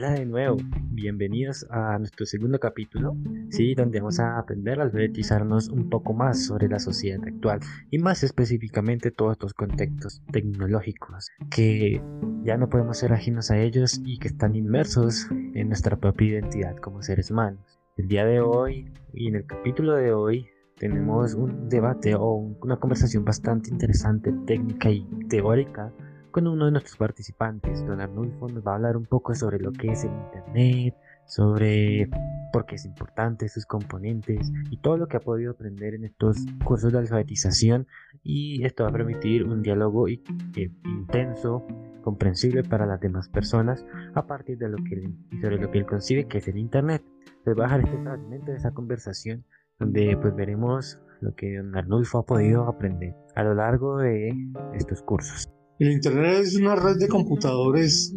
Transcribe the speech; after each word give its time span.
Hola 0.00 0.12
de 0.12 0.24
nuevo, 0.24 0.56
bienvenidos 0.92 1.66
a 1.68 1.98
nuestro 1.98 2.24
segundo 2.24 2.58
capítulo, 2.58 3.14
sí, 3.50 3.74
donde 3.74 4.00
vamos 4.00 4.18
a 4.18 4.38
aprender 4.38 4.80
a 4.80 4.84
alfabetizarnos 4.84 5.68
un 5.68 5.90
poco 5.90 6.14
más 6.14 6.46
sobre 6.46 6.68
la 6.68 6.78
sociedad 6.78 7.22
actual 7.22 7.60
y 7.90 7.98
más 7.98 8.22
específicamente 8.22 9.10
todos 9.10 9.32
estos 9.32 9.52
contextos 9.52 10.22
tecnológicos 10.32 11.28
que 11.50 12.02
ya 12.42 12.56
no 12.56 12.70
podemos 12.70 12.96
ser 12.96 13.12
ajenos 13.12 13.50
a 13.50 13.58
ellos 13.58 14.00
y 14.02 14.18
que 14.18 14.28
están 14.28 14.56
inmersos 14.56 15.28
en 15.30 15.68
nuestra 15.68 15.98
propia 15.98 16.28
identidad 16.28 16.76
como 16.76 17.02
seres 17.02 17.30
humanos. 17.30 17.78
El 17.98 18.08
día 18.08 18.24
de 18.24 18.40
hoy 18.40 18.90
y 19.12 19.28
en 19.28 19.34
el 19.34 19.44
capítulo 19.44 19.96
de 19.96 20.14
hoy 20.14 20.48
tenemos 20.78 21.34
un 21.34 21.68
debate 21.68 22.14
o 22.14 22.36
una 22.62 22.78
conversación 22.78 23.26
bastante 23.26 23.68
interesante, 23.68 24.32
técnica 24.46 24.90
y 24.90 25.06
teórica 25.28 25.92
con 26.30 26.46
uno 26.46 26.66
de 26.66 26.72
nuestros 26.72 26.96
participantes. 26.96 27.84
Don 27.86 28.00
Arnulfo 28.00 28.48
nos 28.48 28.66
va 28.66 28.72
a 28.72 28.74
hablar 28.76 28.96
un 28.96 29.06
poco 29.06 29.34
sobre 29.34 29.58
lo 29.58 29.72
que 29.72 29.92
es 29.92 30.04
el 30.04 30.12
Internet, 30.12 30.94
sobre 31.26 32.08
por 32.52 32.66
qué 32.66 32.74
es 32.74 32.84
importante, 32.84 33.48
sus 33.48 33.66
componentes 33.66 34.50
y 34.70 34.76
todo 34.78 34.96
lo 34.96 35.06
que 35.06 35.16
ha 35.16 35.20
podido 35.20 35.52
aprender 35.52 35.94
en 35.94 36.04
estos 36.04 36.38
cursos 36.64 36.92
de 36.92 36.98
alfabetización 36.98 37.86
y 38.22 38.64
esto 38.64 38.84
va 38.84 38.90
a 38.90 38.92
permitir 38.92 39.44
un 39.44 39.62
diálogo 39.62 40.08
intenso, 40.08 41.66
comprensible 42.02 42.64
para 42.64 42.86
las 42.86 43.00
demás 43.00 43.28
personas 43.28 43.84
a 44.14 44.26
partir 44.26 44.58
de 44.58 44.68
lo 44.68 44.78
que 44.78 44.94
él, 44.94 45.14
sobre 45.40 45.58
lo 45.58 45.70
que 45.70 45.78
él 45.78 45.86
concibe 45.86 46.26
que 46.26 46.38
es 46.38 46.48
el 46.48 46.58
Internet. 46.58 47.04
Les 47.46 47.56
va 47.56 47.64
a 47.64 47.66
dejar 47.66 47.80
este 47.80 48.02
fragmento 48.02 48.50
de 48.50 48.56
esa 48.58 48.72
conversación 48.72 49.44
donde 49.78 50.16
pues 50.20 50.34
veremos 50.34 50.98
lo 51.20 51.34
que 51.34 51.56
don 51.56 51.76
Arnulfo 51.76 52.18
ha 52.18 52.26
podido 52.26 52.68
aprender 52.68 53.14
a 53.34 53.44
lo 53.44 53.54
largo 53.54 53.98
de 53.98 54.34
estos 54.74 55.02
cursos. 55.02 55.48
El 55.80 55.92
Internet 55.92 56.40
es 56.42 56.56
una 56.56 56.76
red 56.76 56.98
de 56.98 57.08
computadores 57.08 58.12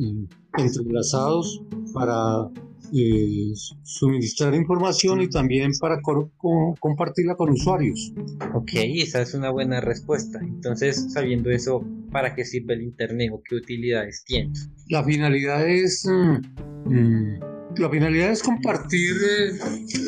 entrelazados 0.57 1.63
para 1.93 2.49
eh, 2.93 3.53
suministrar 3.83 4.53
información 4.53 5.21
y 5.21 5.29
también 5.29 5.71
para 5.79 6.01
compartirla 6.01 7.35
con 7.35 7.51
usuarios. 7.51 8.11
Ok, 8.53 8.71
esa 8.73 9.21
es 9.21 9.33
una 9.33 9.49
buena 9.49 9.79
respuesta. 9.79 10.39
Entonces, 10.41 11.13
sabiendo 11.13 11.51
eso, 11.51 11.87
¿para 12.11 12.35
qué 12.35 12.43
sirve 12.43 12.73
el 12.73 12.81
Internet 12.81 13.31
o 13.33 13.41
qué 13.41 13.55
utilidades 13.55 14.25
tiene? 14.25 14.51
La 14.89 15.01
finalidad 15.05 15.65
es... 15.65 16.05
Mm, 16.05 16.93
mm, 16.93 17.39
la 17.77 17.89
finalidad 17.89 18.29
es 18.29 18.43
compartir 18.43 19.15
eh, 19.39 19.51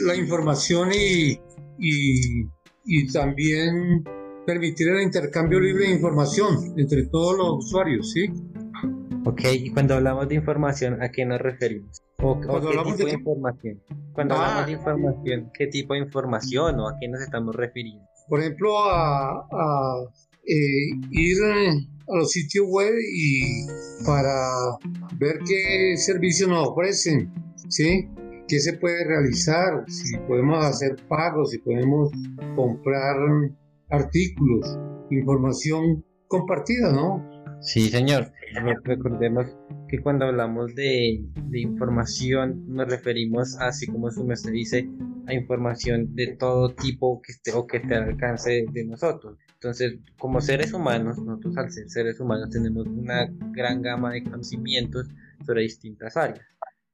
la 0.05 0.15
información 0.17 0.89
y, 0.93 1.39
y, 1.79 2.45
y 2.85 3.07
también 3.13 4.03
permitir 4.45 4.89
el 4.89 5.01
intercambio 5.01 5.59
libre 5.59 5.87
de 5.87 5.93
información 5.93 6.73
entre 6.77 7.05
todos 7.07 7.37
los 7.37 7.65
usuarios, 7.65 8.11
¿sí? 8.11 8.31
Ok, 9.25 9.41
y 9.53 9.71
cuando 9.71 9.95
hablamos 9.95 10.29
de 10.29 10.35
información, 10.35 11.01
¿a 11.01 11.09
qué 11.09 11.25
nos 11.25 11.41
referimos? 11.41 12.01
¿O, 12.21 12.39
qué 12.39 12.47
tipo 12.47 13.05
de, 13.05 13.11
información? 13.11 13.81
Cuando 14.13 14.35
hablamos 14.35 14.63
ah. 14.63 14.65
de 14.65 14.71
información, 14.71 15.51
¿qué 15.53 15.67
tipo 15.67 15.93
de 15.93 16.01
información 16.01 16.79
o 16.79 16.87
a 16.87 16.95
qué 16.99 17.07
nos 17.07 17.21
estamos 17.21 17.55
refiriendo? 17.55 18.05
Por 18.29 18.39
ejemplo, 18.39 18.77
a, 18.79 19.47
eh, 20.45 20.89
ir 21.11 21.37
a 21.43 22.15
los 22.15 22.31
sitios 22.31 22.65
web 22.69 22.93
y 22.93 23.65
para 24.05 24.47
ver 25.17 25.39
qué 25.47 25.97
servicios 25.97 26.47
nos 26.47 26.69
ofrecen, 26.69 27.33
¿sí? 27.69 28.07
¿Qué 28.47 28.59
se 28.59 28.73
puede 28.73 29.05
realizar? 29.05 29.85
Si 29.87 30.17
podemos 30.19 30.63
hacer 30.63 30.95
pagos, 31.07 31.49
si 31.49 31.57
podemos 31.57 32.11
comprar 32.55 33.17
artículos, 33.89 34.77
información 35.11 36.03
compartida, 36.27 36.91
¿no? 36.91 37.23
Sí, 37.61 37.89
señor. 37.89 38.31
Recordemos 38.83 39.47
que 39.87 39.99
cuando 39.99 40.25
hablamos 40.25 40.75
de, 40.75 41.23
información 41.53 42.63
nos 42.67 42.87
referimos, 42.87 43.57
así 43.59 43.87
como 43.87 44.11
su 44.11 44.25
maestro 44.25 44.51
dice, 44.51 44.89
a 45.27 45.33
información 45.33 46.15
de 46.15 46.35
todo 46.35 46.73
tipo 46.73 47.21
que 47.21 47.31
esté 47.31 47.51
o 47.53 47.65
que 47.65 47.77
esté 47.77 47.95
al 47.95 48.09
alcance 48.09 48.65
de 48.71 48.85
nosotros. 48.85 49.37
Entonces, 49.53 49.95
como 50.17 50.41
seres 50.41 50.73
humanos, 50.73 51.17
nosotros 51.17 51.57
al 51.57 51.71
ser 51.71 51.89
seres 51.89 52.19
humanos 52.19 52.49
tenemos 52.51 52.85
una 52.87 53.27
gran 53.51 53.81
gama 53.81 54.11
de 54.11 54.23
conocimientos 54.23 55.07
sobre 55.45 55.63
distintas 55.63 56.15
áreas. 56.17 56.45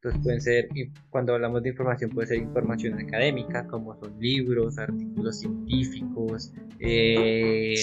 Entonces 0.03 0.21
pueden 0.23 0.41
ser, 0.41 0.69
cuando 1.11 1.35
hablamos 1.35 1.61
de 1.61 1.69
información, 1.69 2.09
puede 2.09 2.29
ser 2.29 2.37
información 2.37 2.97
académica, 2.97 3.67
como 3.67 3.93
son 3.99 4.19
libros, 4.19 4.79
artículos 4.79 5.41
científicos, 5.41 6.51
eh, 6.79 7.75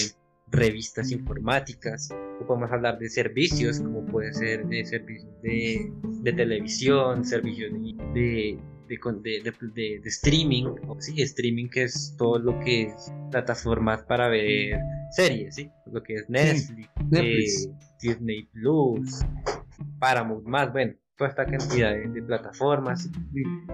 revistas 0.51 1.11
informáticas, 1.11 2.09
o 2.41 2.45
podemos 2.45 2.73
hablar 2.73 2.99
de 2.99 3.09
servicios, 3.09 3.79
como 3.79 4.05
puede 4.05 4.33
ser 4.33 4.67
de 4.67 4.83
servicios 4.83 5.31
de, 5.41 5.93
televisión, 6.35 7.23
servicios 7.23 7.71
de, 8.13 8.59
de, 8.89 10.01
streaming, 10.03 10.65
o 10.89 10.99
sí, 10.99 11.21
streaming 11.21 11.69
que 11.69 11.83
es 11.83 12.15
todo 12.17 12.37
lo 12.37 12.59
que 12.59 12.81
es 12.81 13.13
plataformas 13.31 14.03
para 14.03 14.27
ver 14.27 14.77
series, 15.11 15.55
¿sí? 15.55 15.71
lo 15.89 16.03
que 16.03 16.15
es 16.15 16.29
Netflix, 16.29 16.89
eh, 17.13 17.71
Disney 18.01 18.43
Plus, 18.51 19.21
Paramount 19.99 20.45
más, 20.45 20.73
bueno, 20.73 20.95
toda 21.19 21.29
esta 21.31 21.45
cantidad 21.45 21.93
de, 21.93 22.23
plataformas. 22.23 23.09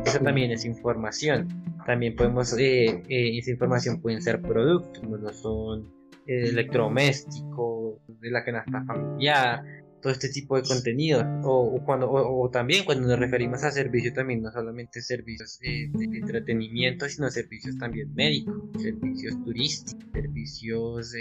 Eso 0.04 0.20
también 0.20 0.52
es 0.52 0.66
información. 0.66 1.48
También 1.86 2.16
podemos, 2.16 2.58
eh, 2.58 3.04
eh, 3.08 3.38
esa 3.38 3.52
información 3.52 4.02
pueden 4.02 4.22
ser 4.22 4.42
productos, 4.42 5.00
como 5.00 5.32
son 5.32 5.94
eh, 6.26 6.50
electrodomésticos, 6.50 8.00
de 8.20 8.32
la 8.32 8.44
canasta 8.44 8.84
familiar, 8.86 9.64
todo 10.02 10.12
este 10.12 10.30
tipo 10.30 10.60
de 10.60 10.64
contenido. 10.64 11.24
O, 11.44 11.80
cuando, 11.86 12.10
o, 12.10 12.50
también 12.50 12.84
cuando 12.84 13.08
nos 13.08 13.20
referimos 13.20 13.64
a 13.64 13.70
servicios, 13.70 14.16
también 14.16 14.42
no 14.42 14.52
solamente 14.52 15.02
servicios 15.02 15.60
de 15.60 15.92
entretenimiento, 15.94 17.08
sino 17.08 17.30
servicios 17.30 17.78
también 17.78 18.12
médicos, 18.16 18.56
servicios 18.82 19.36
turísticos, 19.44 20.04
servicios 20.12 21.16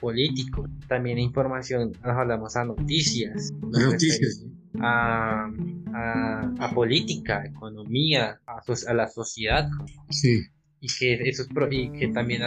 políticos. 0.00 0.70
También 0.88 1.18
información, 1.18 1.92
nos 2.02 2.16
hablamos 2.16 2.56
a 2.56 2.64
noticias. 2.64 3.52
Noticias 3.60 4.46
a, 4.78 5.50
a, 6.58 6.70
política, 6.74 7.44
economía, 7.44 8.40
a, 8.46 8.94
la 8.94 9.08
sociedad. 9.08 9.68
Sí. 10.10 10.42
Y 10.80 10.88
que, 10.98 11.28
esos 11.28 11.48
y 11.70 11.90
que 11.90 12.08
también 12.08 12.42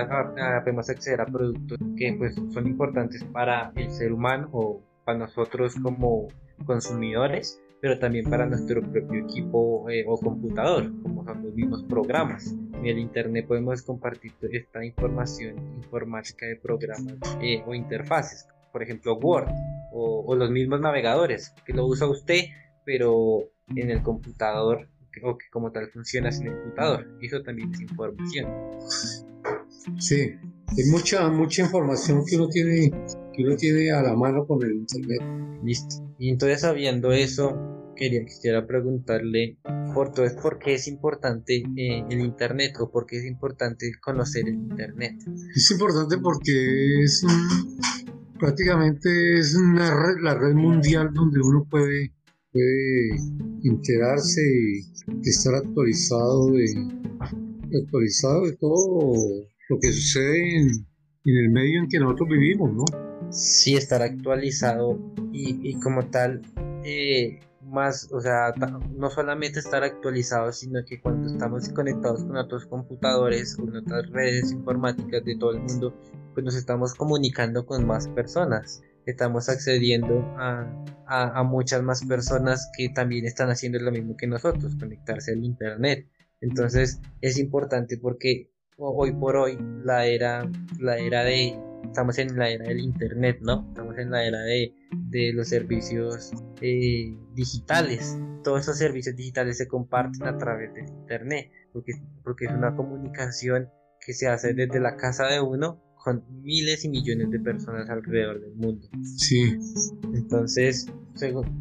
podemos 0.64 0.90
acceder 0.90 1.22
a 1.22 1.26
productos 1.26 1.78
que 1.96 2.16
pues, 2.18 2.36
son 2.52 2.66
importantes 2.66 3.24
para 3.26 3.72
el 3.76 3.92
ser 3.92 4.12
humano 4.12 4.50
o 4.52 4.82
para 5.06 5.20
nosotros 5.20 5.76
como 5.84 6.30
consumidores, 6.66 7.62
pero 7.80 8.00
también 8.00 8.28
para 8.30 8.48
nuestro 8.48 8.82
propio 8.82 9.24
equipo 9.24 9.88
eh, 9.90 10.04
o 10.08 10.18
computador, 10.18 10.92
como 11.04 11.24
son 11.26 11.44
los 11.44 11.54
mismos 11.54 11.84
programas. 11.84 12.56
En 12.74 12.88
el 12.88 12.98
Internet 12.98 13.46
podemos 13.46 13.84
compartir 13.84 14.32
esta 14.52 14.84
información 14.84 15.56
informática 15.76 16.48
de 16.48 16.56
programas 16.56 17.18
eh, 17.40 17.62
o 17.68 17.76
interfaces, 17.76 18.48
por 18.72 18.82
ejemplo 18.82 19.16
Word 19.18 19.52
o, 19.94 20.36
los 20.36 20.50
mismos 20.50 20.82
navegadores 20.82 21.54
que 21.66 21.74
lo 21.74 21.86
usa 21.86 22.08
usted 22.08 22.46
pero 22.86 23.50
en 23.76 23.90
el 23.90 24.02
computador 24.02 24.90
o 25.24 25.38
que 25.38 25.46
como 25.52 25.72
tal 25.72 25.90
funciona 25.92 26.32
sin 26.32 26.48
el 26.48 26.54
computador. 26.56 27.08
Eso 27.22 27.44
también 27.44 27.72
es 27.72 27.82
información. 27.82 28.48
Sí 30.00 30.34
hay 30.78 30.86
mucha 30.90 31.30
mucha 31.30 31.64
información 31.64 32.24
que 32.26 32.36
uno 32.36 32.48
tiene 32.48 32.92
que 33.34 33.44
uno 33.44 33.56
tiene 33.56 33.92
a 33.92 34.02
la 34.02 34.16
mano 34.16 34.46
con 34.46 34.64
el 34.64 34.74
internet. 34.74 35.22
Listo. 35.64 35.96
Y 36.20 36.30
entonces 36.30 36.62
sabiendo 36.62 37.12
eso 37.12 37.94
quería 37.96 38.26
quisiera 38.26 38.66
preguntarle 38.66 39.58
por 39.94 40.12
todo 40.14 40.26
es 40.26 40.34
por 40.34 40.58
qué 40.58 40.74
es 40.74 40.88
importante 40.88 41.64
eh, 41.78 42.04
el 42.10 42.22
internet 42.22 42.76
o 42.80 42.90
por 42.90 43.06
qué 43.06 43.18
es 43.18 43.26
importante 43.26 43.92
conocer 44.02 44.48
el 44.48 44.56
internet 44.56 45.22
es 45.56 45.70
importante 45.70 46.18
porque 46.18 47.04
es 47.04 47.24
prácticamente 48.44 49.40
es 49.40 49.56
una 49.56 49.96
la 50.22 50.36
red 50.36 50.54
mundial 50.54 51.14
donde 51.14 51.40
uno 51.40 51.66
puede, 51.70 52.12
puede 52.52 53.16
enterarse 53.64 54.42
y 54.42 55.30
estar 55.30 55.56
actualizado 55.56 56.52
de, 56.52 56.66
actualizado 57.82 58.46
de 58.46 58.58
todo 58.58 59.14
lo 59.70 59.80
que 59.80 59.94
sucede 59.94 60.58
en, 60.58 60.70
el 61.24 61.52
medio 61.52 61.80
en 61.80 61.88
que 61.88 62.00
nosotros 62.00 62.28
vivimos, 62.28 62.74
¿no? 62.74 62.84
Sí, 63.32 63.78
estar 63.78 64.02
actualizado 64.02 65.00
y, 65.32 65.80
como 65.80 66.08
tal, 66.08 66.42
eh, 66.84 67.40
más, 67.74 68.10
o 68.12 68.22
sea, 68.22 68.54
no 68.96 69.10
solamente 69.10 69.60
estar 69.60 69.84
actualizado, 69.84 70.52
sino 70.54 70.86
que 70.86 71.02
cuando 71.02 71.28
estamos 71.28 71.68
conectados 71.70 72.24
con 72.24 72.38
otros 72.38 72.66
computadores, 72.68 73.56
con 73.56 73.76
otras 73.76 74.10
redes 74.12 74.52
informáticas 74.52 75.26
de 75.26 75.36
todo 75.38 75.52
el 75.52 75.62
mundo, 75.62 75.94
pues 76.34 76.46
nos 76.46 76.56
estamos 76.56 76.94
comunicando 76.94 77.66
con 77.66 77.86
más 77.86 78.08
personas. 78.10 78.82
Estamos 79.06 79.50
accediendo 79.50 80.22
a, 80.38 80.66
a, 81.08 81.44
muchas 81.44 81.84
más 81.84 82.06
personas 82.06 82.72
que 82.78 82.90
también 82.90 83.26
están 83.26 83.50
haciendo 83.50 83.80
lo 83.80 83.92
mismo 83.92 84.16
que 84.16 84.28
nosotros, 84.28 84.76
conectarse 84.80 85.34
al 85.34 85.44
Internet. 85.44 86.08
Entonces 86.40 87.02
es 87.22 87.38
importante 87.38 87.98
porque 87.98 88.50
hoy 88.78 89.12
por 89.12 89.36
hoy 89.36 89.58
la 89.84 90.06
era, 90.06 90.50
la 90.80 90.98
era 90.98 91.24
de, 91.24 91.60
estamos 91.84 92.18
en 92.18 92.38
la 92.38 92.50
era 92.50 92.66
del 92.66 92.80
Internet, 92.80 93.40
¿no? 93.42 93.66
Estamos 93.70 93.98
en 93.98 94.12
la 94.12 94.26
era 94.26 94.40
de, 94.40 94.74
de 95.14 95.32
los 95.32 95.48
servicios 95.48 96.32
eh, 96.60 97.16
digitales. 97.36 98.18
Todos 98.44 98.62
esos 98.62 98.78
servicios 98.80 99.16
digitales 99.16 99.58
se 99.58 99.68
comparten 99.68 100.24
a 100.28 100.38
través 100.38 100.74
del 100.74 100.90
Internet, 100.90 101.52
porque, 101.72 101.94
porque 102.24 102.46
es 102.46 102.52
una 102.52 102.76
comunicación 102.76 103.70
que 104.04 104.14
se 104.14 104.28
hace 104.28 104.54
desde 104.54 104.80
la 104.80 104.98
casa 104.98 105.28
de 105.28 105.40
uno 105.40 105.80
con 106.04 106.26
miles 106.42 106.84
y 106.84 106.90
millones 106.90 107.30
de 107.30 107.40
personas 107.40 107.90
alrededor 107.90 108.42
del 108.42 108.56
mundo. 108.56 108.90
Sí. 109.04 109.58
Entonces, 110.14 110.88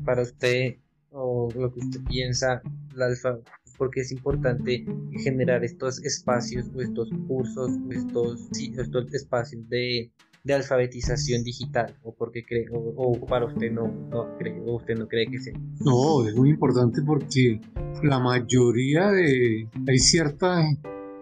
para 0.05 0.22
usted 0.22 0.78
o 1.10 1.48
lo 1.55 1.72
que 1.72 1.81
usted 1.81 2.00
piensa, 2.08 2.62
la 2.96 3.06
alfa, 3.06 3.38
porque 3.76 4.00
es 4.00 4.10
importante 4.12 4.84
generar 5.22 5.62
estos 5.62 6.02
espacios 6.05 6.70
o 6.75 6.81
estos 6.81 7.10
cursos 7.28 7.70
o 7.87 7.93
estos, 7.93 8.48
estos 8.58 9.14
espacios 9.14 9.69
de, 9.69 10.10
de, 10.44 10.55
alfabetización 10.55 11.43
digital 11.43 11.97
o 12.03 12.15
porque 12.15 12.44
cree 12.44 12.67
o, 12.73 13.27
para 13.27 13.47
usted 13.47 13.71
no, 13.71 13.89
no, 14.11 14.37
cree 14.39 14.61
o 14.61 14.77
usted 14.77 14.97
no 14.97 15.06
cree 15.09 15.27
que 15.27 15.41
sea 15.41 15.55
no 15.85 16.27
es 16.27 16.35
muy 16.35 16.50
importante 16.50 17.00
porque 17.03 17.61
la 18.03 18.19
mayoría 18.19 19.11
de 19.11 19.69
hay 19.87 19.99
cierta 19.99 20.62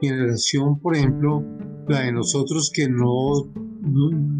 generación 0.00 0.80
por 0.80 0.96
ejemplo 0.96 1.44
la 1.90 2.02
de 2.02 2.12
nosotros 2.12 2.70
que 2.72 2.88
no, 2.88 3.52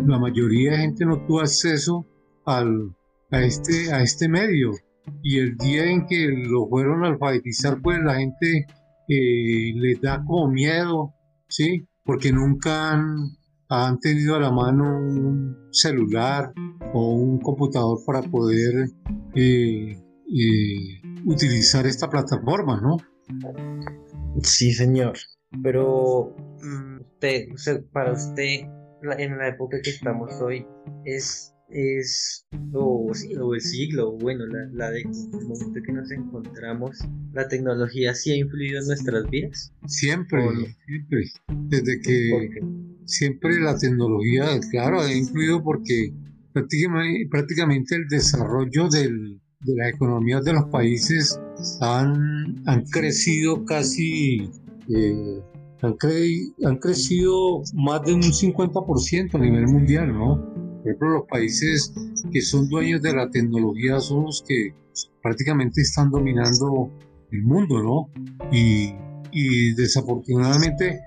la 0.06 0.18
mayoría 0.18 0.72
de 0.72 0.78
gente 0.78 1.04
no 1.04 1.24
tuvo 1.26 1.40
acceso 1.40 2.06
al, 2.46 2.94
a, 3.30 3.42
este, 3.42 3.92
a 3.92 4.02
este 4.02 4.28
medio. 4.28 4.70
Y 5.22 5.38
el 5.38 5.56
día 5.56 5.90
en 5.90 6.06
que 6.06 6.28
lo 6.28 6.68
fueron 6.68 7.04
a 7.04 7.08
alfabetizar, 7.08 7.80
pues 7.82 7.98
la 7.98 8.14
gente 8.14 8.66
eh, 9.08 9.72
les 9.74 10.00
da 10.00 10.22
como 10.24 10.48
miedo, 10.48 11.12
¿sí? 11.48 11.88
Porque 12.04 12.32
nunca 12.32 12.92
han, 12.92 13.16
han 13.70 14.00
tenido 14.00 14.34
a 14.34 14.40
la 14.40 14.50
mano 14.50 14.98
un 14.98 15.68
celular 15.70 16.52
o 16.92 17.14
un 17.14 17.38
computador 17.40 17.98
para 18.04 18.20
poder 18.20 18.90
eh, 19.36 19.96
eh, 20.26 21.02
utilizar 21.24 21.86
esta 21.86 22.10
plataforma, 22.10 22.80
¿no? 22.80 22.96
Sí, 24.42 24.72
señor. 24.72 25.16
Pero 25.62 26.34
mm, 26.62 27.00
usted, 27.00 27.84
para 27.92 28.12
usted, 28.12 28.66
en 29.18 29.38
la 29.38 29.48
época 29.48 29.80
que 29.82 29.90
estamos 29.90 30.32
hoy, 30.42 30.66
es, 31.04 31.54
es 31.68 32.44
o, 32.72 33.08
sí, 33.14 33.36
o 33.36 33.54
el 33.54 33.60
siglo, 33.60 34.18
bueno, 34.18 34.46
la, 34.46 34.68
la 34.72 34.90
de, 34.90 35.02
el 35.02 35.46
momento 35.46 35.80
que 35.86 35.92
nos 35.92 36.10
encontramos, 36.10 36.98
la 37.32 37.46
tecnología 37.46 38.14
sí 38.14 38.32
ha 38.32 38.36
influido 38.36 38.80
en 38.80 38.86
nuestras 38.88 39.30
vidas. 39.30 39.72
Siempre, 39.86 40.42
siempre. 40.86 41.30
Desde 41.68 42.00
que 42.00 42.60
siempre 43.10 43.60
la 43.60 43.76
tecnología, 43.76 44.58
claro, 44.70 45.00
ha 45.00 45.12
influido 45.12 45.62
porque 45.62 46.12
prácticamente, 46.52 47.96
el 47.96 48.08
desarrollo 48.08 48.88
de 48.88 49.10
las 49.66 49.90
economías 49.90 50.44
de 50.44 50.52
los 50.54 50.64
países 50.66 51.38
han, 51.80 52.62
han 52.66 52.84
crecido 52.86 53.64
casi 53.64 54.50
eh, 54.88 55.40
han, 55.82 55.96
han 56.64 56.76
crecido 56.78 57.62
más 57.74 58.02
de 58.04 58.14
un 58.14 58.22
50% 58.22 59.34
a 59.34 59.38
nivel 59.38 59.66
mundial, 59.66 60.12
¿no? 60.12 60.44
Por 60.78 60.86
ejemplo, 60.86 61.08
los 61.10 61.26
países 61.28 61.92
que 62.32 62.40
son 62.40 62.68
dueños 62.68 63.02
de 63.02 63.14
la 63.14 63.30
tecnología 63.30 64.00
son 64.00 64.24
los 64.24 64.42
que 64.46 64.74
prácticamente 65.22 65.82
están 65.82 66.10
dominando 66.10 66.90
el 67.30 67.42
mundo, 67.42 67.82
¿no? 67.82 68.10
Y 68.50 69.74
desafortunadamente 69.74 71.00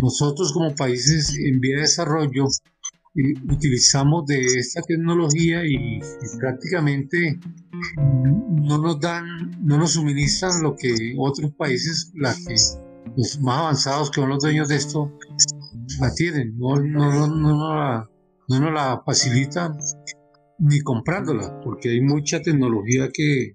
nosotros 0.00 0.52
como 0.52 0.74
países 0.74 1.36
en 1.38 1.60
vía 1.60 1.76
de 1.76 1.82
desarrollo 1.82 2.46
utilizamos 3.50 4.26
de 4.26 4.44
esta 4.44 4.82
tecnología 4.82 5.62
y, 5.64 6.00
prácticamente 6.38 7.38
no 7.96 8.78
nos 8.78 9.00
dan, 9.00 9.24
no 9.62 9.78
nos 9.78 9.92
suministran 9.92 10.62
lo 10.62 10.76
que 10.76 11.14
otros 11.18 11.52
países, 11.54 12.12
los 12.14 13.40
más 13.40 13.58
avanzados 13.58 14.10
que 14.10 14.20
son 14.20 14.30
los 14.30 14.42
dueños 14.42 14.68
de 14.68 14.76
esto 14.76 15.12
la 16.00 16.12
tienen, 16.14 16.58
no, 16.58 16.76
no, 16.80 17.26
no, 17.26 17.74
la, 17.74 18.10
no 18.48 18.60
nos 18.60 18.72
la 18.72 19.02
facilitan 19.04 19.78
ni 20.58 20.80
comprándola, 20.80 21.60
porque 21.62 21.90
hay 21.90 22.00
mucha 22.00 22.40
tecnología 22.40 23.08
que, 23.12 23.52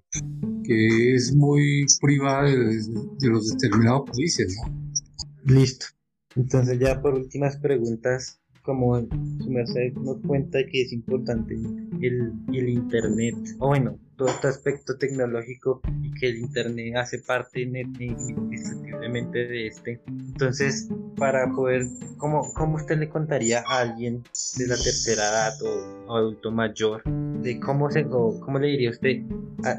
que 0.64 1.14
es 1.14 1.34
muy 1.34 1.84
privada 2.00 2.44
de, 2.44 3.28
los 3.28 3.50
determinados 3.50 4.08
países. 4.10 4.56
Listo. 5.44 5.86
Entonces 6.36 6.78
ya 6.78 7.00
por 7.00 7.14
últimas 7.14 7.56
preguntas, 7.56 8.40
como 8.62 9.00
su 9.00 9.50
merced 9.50 9.92
nos 9.94 10.18
cuenta 10.26 10.58
que 10.70 10.82
es 10.82 10.92
importante 10.92 11.54
el, 11.54 12.32
Internet, 12.68 13.34
o 13.58 13.68
bueno, 13.68 13.98
todo 14.16 14.28
este 14.28 14.48
aspecto 14.48 14.96
tecnológico 14.96 15.80
y 16.00 16.12
que 16.14 16.28
el 16.28 16.38
Internet 16.38 16.96
hace 16.96 17.18
parte 17.18 17.62
indiscutiblemente 17.62 19.46
de 19.46 19.66
este. 19.66 20.00
Entonces, 20.06 20.88
para 21.16 21.50
poder, 21.52 21.86
¿cómo, 22.18 22.52
¿cómo 22.54 22.76
usted 22.76 22.98
le 22.98 23.08
contaría 23.08 23.64
a 23.66 23.80
alguien 23.80 24.22
de 24.56 24.66
la 24.66 24.76
tercera 24.76 25.22
edad 25.22 25.52
o, 25.62 26.16
adulto 26.16 26.50
mayor 26.50 27.02
de 27.42 27.60
cómo, 27.60 27.90
se, 27.90 28.06
cómo 28.06 28.58
le 28.58 28.68
diría 28.68 28.90
usted, 28.90 29.22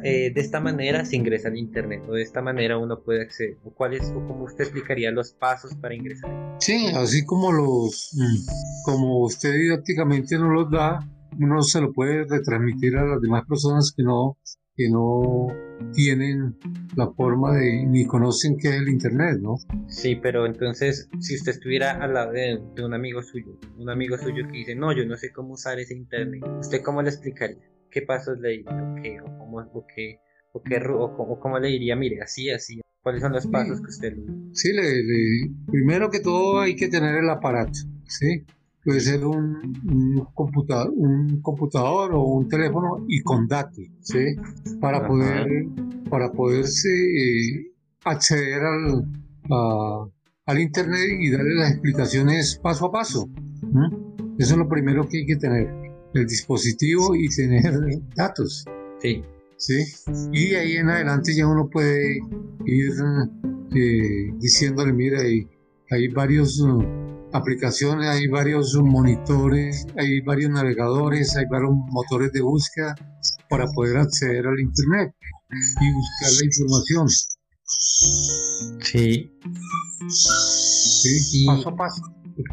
eh, 0.03 0.31
de 0.33 0.41
esta 0.41 0.59
manera 0.59 1.05
se 1.05 1.15
ingresa 1.15 1.47
al 1.47 1.57
Internet 1.57 2.03
o 2.07 2.13
de 2.13 2.21
esta 2.21 2.41
manera 2.41 2.77
uno 2.77 2.99
puede 3.01 3.21
acceder? 3.21 3.57
¿O, 3.63 3.71
cuál 3.71 3.93
es, 3.93 4.09
o 4.09 4.25
cómo 4.27 4.43
usted 4.43 4.65
explicaría 4.65 5.11
los 5.11 5.33
pasos 5.33 5.73
para 5.75 5.95
ingresar? 5.95 6.29
Sí, 6.59 6.87
así 6.95 7.25
como 7.25 7.51
los, 7.51 8.11
mm, 8.13 8.83
como 8.85 9.19
usted 9.23 9.53
didácticamente 9.53 10.37
nos 10.37 10.51
los 10.51 10.71
da, 10.71 10.99
uno 11.39 11.63
se 11.63 11.81
lo 11.81 11.91
puede 11.91 12.25
retransmitir 12.25 12.95
a 12.97 13.05
las 13.05 13.21
demás 13.21 13.43
personas 13.47 13.93
que 13.95 14.03
no, 14.03 14.37
que 14.75 14.89
no 14.89 15.47
tienen 15.91 16.55
la 16.95 17.11
forma 17.11 17.57
de 17.57 17.85
ni 17.85 18.05
conocen 18.05 18.57
qué 18.57 18.69
es 18.69 18.75
el 18.75 18.89
internet, 18.89 19.39
¿no? 19.41 19.55
Sí, 19.87 20.15
pero 20.15 20.45
entonces 20.45 21.09
si 21.19 21.35
usted 21.35 21.53
estuviera 21.53 22.03
al 22.03 22.13
lado 22.13 22.31
de, 22.31 22.59
un 22.83 22.93
amigo 22.93 23.21
suyo, 23.21 23.59
un 23.77 23.89
amigo 23.89 24.17
suyo 24.17 24.47
que 24.47 24.59
dice, 24.59 24.75
no, 24.75 24.95
yo 24.95 25.05
no 25.05 25.17
sé 25.17 25.31
cómo 25.31 25.53
usar 25.53 25.79
ese 25.79 25.95
internet, 25.95 26.43
¿usted 26.59 26.81
cómo 26.81 27.01
le 27.01 27.09
explicaría? 27.09 27.57
¿Qué 27.91 28.01
pasos 28.01 28.39
le 28.39 28.49
diría? 28.49 28.71
¿O 28.71 29.01
qué? 29.01 29.21
¿O 29.21 29.37
cómo, 29.37 29.57
o 29.57 29.85
qué, 29.87 30.19
o 30.53 30.61
qué, 30.63 30.81
o 30.87 31.39
cómo, 31.39 31.59
le 31.59 31.67
diría, 31.69 31.95
mire, 31.95 32.21
así, 32.21 32.49
así? 32.49 32.81
¿Cuáles 33.01 33.21
son 33.21 33.33
los 33.33 33.45
pasos 33.47 33.81
que 33.81 33.87
usted 33.87 34.13
le 34.13 34.23
Sí, 34.53 34.71
le, 34.71 35.51
primero 35.69 36.09
que 36.09 36.21
todo 36.21 36.61
hay 36.61 36.75
que 36.75 36.87
tener 36.87 37.15
el 37.15 37.29
aparato, 37.29 37.79
¿sí? 38.07 38.45
Puede 38.83 38.99
ser 38.99 39.25
un, 39.25 40.27
computador, 40.33 40.91
un 40.95 41.41
computador 41.41 42.13
o 42.13 42.23
un 42.23 42.47
teléfono 42.47 43.05
y 43.07 43.21
con 43.21 43.47
datos, 43.47 43.85
¿sí? 44.01 44.35
Para 44.79 45.07
poder, 45.07 45.47
para 46.09 46.31
poderse 46.31 46.89
eh, 46.89 47.71
acceder 48.03 48.61
al, 48.61 49.05
al 50.45 50.59
internet 50.59 51.17
y 51.19 51.31
darle 51.31 51.55
las 51.55 51.71
explicaciones 51.71 52.59
paso 52.61 52.87
a 52.87 52.91
paso. 52.91 53.29
Eso 54.37 54.53
es 54.53 54.57
lo 54.57 54.67
primero 54.67 55.07
que 55.07 55.19
hay 55.19 55.25
que 55.25 55.37
tener, 55.37 55.69
el 56.13 56.27
dispositivo 56.27 57.15
y 57.15 57.29
tener 57.29 57.73
datos. 58.15 58.65
Sí. 58.99 59.23
¿Sí? 59.57 59.83
Y 60.33 60.49
de 60.49 60.57
ahí 60.57 60.73
en 60.73 60.89
adelante 60.89 61.33
ya 61.33 61.47
uno 61.47 61.69
puede 61.69 62.19
ir 62.65 62.91
eh, 63.73 64.33
diciéndole, 64.37 64.91
mira, 64.91 65.21
hay, 65.21 65.47
hay 65.89 66.09
varios 66.09 66.61
aplicaciones, 67.33 68.07
hay 68.07 68.27
varios 68.27 68.75
monitores, 68.75 69.85
hay 69.97 70.21
varios 70.21 70.51
navegadores, 70.51 71.35
hay 71.35 71.45
varios 71.45 71.71
motores 71.91 72.31
de 72.31 72.41
búsqueda 72.41 72.95
para 73.49 73.65
poder 73.67 73.97
acceder 73.97 74.47
al 74.47 74.59
Internet 74.59 75.13
y 75.81 75.93
buscar 75.93 76.31
la 76.39 76.45
información. 76.45 77.07
Sí. 78.81 79.31
Sí, 80.09 81.45
paso 81.45 81.69
a 81.69 81.75
paso. 81.75 82.01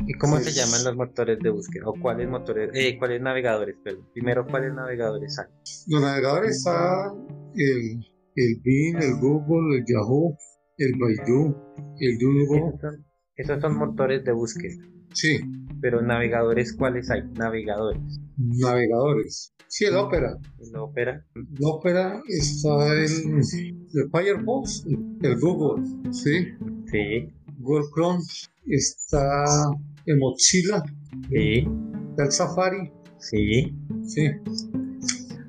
¿Y 0.07 0.13
cómo 0.15 0.39
se 0.39 0.53
llaman 0.53 0.85
los 0.85 0.97
motores 0.97 1.39
de 1.41 1.51
búsqueda? 1.51 1.85
¿O 1.87 1.95
cuáles 2.01 2.29
motores, 2.29 2.71
eh, 2.75 2.99
cuáles 2.99 3.23
navegadores? 3.23 3.77
Perdón. 3.83 4.07
Primero, 4.13 4.47
¿cuáles 4.47 4.75
navegadores 4.75 5.39
hay? 5.39 5.47
Los 5.89 6.03
navegadores 6.03 6.57
está 6.59 7.13
el, 7.55 8.07
el 8.37 8.61
Bing, 8.63 8.97
el 8.97 9.17
Google, 9.21 9.79
el 9.79 9.85
Yahoo, 9.87 10.37
el 10.77 10.93
Baidu, 10.99 11.57
el 11.99 12.19
Google. 12.19 12.79
Esos 13.41 13.59
son 13.63 13.79
motores 13.79 14.23
de 14.23 14.33
búsqueda. 14.33 14.75
Sí. 15.15 15.41
Pero 15.81 16.03
navegadores, 16.03 16.75
¿cuáles 16.75 17.11
hay? 17.11 17.23
Navegadores. 17.39 18.21
Navegadores. 18.37 19.55
Sí, 19.67 19.87
el 19.87 19.97
Opera. 19.97 20.37
El 20.59 20.77
Opera. 20.77 21.25
El 21.35 21.65
Opera 21.65 22.23
está 22.29 22.93
el, 22.93 23.41
el 23.41 24.11
Firefox, 24.11 24.85
el 25.23 25.41
Google, 25.41 25.87
¿sí? 26.13 26.49
Sí. 26.91 27.33
Google 27.61 27.87
Chrome, 27.95 28.21
está 28.67 29.45
el 30.05 30.19
Mozilla. 30.19 30.83
Sí. 31.31 31.67
el 32.19 32.33
Safari. 32.33 32.93
Sí. 33.17 33.75
Sí. 34.07 34.29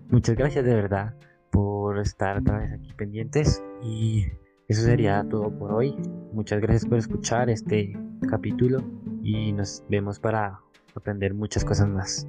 Muchas 0.10 0.38
gracias 0.38 0.64
de 0.64 0.76
verdad 0.76 1.14
por 1.52 2.00
estar 2.00 2.38
otra 2.38 2.60
vez 2.60 2.72
aquí 2.72 2.94
pendientes 2.94 3.62
y 3.84 4.28
eso 4.72 4.84
sería 4.84 5.22
todo 5.30 5.52
por 5.52 5.74
hoy. 5.74 5.94
Muchas 6.32 6.62
gracias 6.62 6.86
por 6.86 6.98
escuchar 6.98 7.50
este 7.50 7.94
capítulo 8.30 8.82
y 9.22 9.52
nos 9.52 9.84
vemos 9.90 10.18
para 10.18 10.62
aprender 10.96 11.34
muchas 11.34 11.66
cosas 11.66 11.90
más. 11.90 12.26